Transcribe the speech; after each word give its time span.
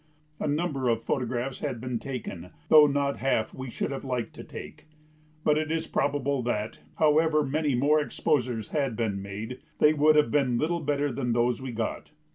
A 0.39 0.47
number 0.47 0.89
of 0.89 1.03
photographs 1.03 1.59
had 1.59 1.79
been 1.79 1.99
taken, 1.99 2.49
though 2.69 2.87
not 2.87 3.17
half 3.17 3.53
we 3.53 3.69
should 3.69 3.91
have 3.91 4.03
liked 4.03 4.33
to 4.33 4.43
take, 4.43 4.87
but 5.43 5.59
it 5.59 5.71
is 5.71 5.85
probable 5.85 6.41
that, 6.41 6.79
however 6.95 7.45
many 7.45 7.75
more 7.75 8.01
exposures 8.01 8.69
had 8.71 8.95
been 8.95 9.21
made, 9.21 9.59
they 9.77 9.93
would 9.93 10.15
have 10.15 10.31
been 10.31 10.57
little 10.57 10.79
better 10.79 11.11
than 11.11 11.33
those 11.33 11.61
we 11.61 11.71
got. 11.71 12.13